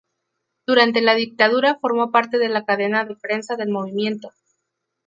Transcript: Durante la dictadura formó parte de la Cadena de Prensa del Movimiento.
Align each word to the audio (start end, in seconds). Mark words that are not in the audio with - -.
Durante 0.65 0.99
la 1.03 1.13
dictadura 1.13 1.75
formó 1.79 2.09
parte 2.09 2.39
de 2.39 2.49
la 2.49 2.65
Cadena 2.65 3.05
de 3.05 3.15
Prensa 3.17 3.55
del 3.55 3.69
Movimiento. 3.69 4.31